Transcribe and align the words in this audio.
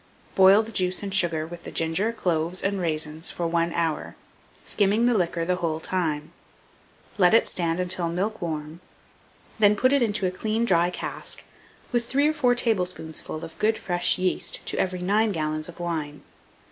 Boil 0.33 0.63
the 0.63 0.71
juice 0.71 1.03
and 1.03 1.13
sugar 1.13 1.45
with 1.45 1.61
the 1.61 1.69
ginger, 1.69 2.11
cloves, 2.11 2.63
and 2.63 2.79
raisins 2.81 3.29
for 3.29 3.45
1 3.45 3.71
hour, 3.73 4.15
skimming 4.65 5.05
the 5.05 5.13
liquor 5.13 5.45
the 5.45 5.57
whole 5.57 5.79
time; 5.79 6.33
let 7.19 7.35
it 7.35 7.47
stand 7.47 7.79
until 7.79 8.09
milk 8.09 8.41
warm, 8.41 8.81
then 9.59 9.75
put 9.75 9.93
it 9.93 10.01
into 10.01 10.25
a 10.25 10.31
clean 10.31 10.65
dry 10.65 10.89
cask, 10.89 11.43
with 11.91 12.07
3 12.09 12.27
or 12.29 12.33
4 12.33 12.55
tablespoonfuls 12.55 13.43
of 13.43 13.59
good 13.59 13.77
fresh 13.77 14.17
yeast 14.17 14.65
to 14.65 14.75
every 14.79 15.03
9 15.03 15.31
gallons 15.33 15.69
of 15.69 15.79
wine. 15.79 16.23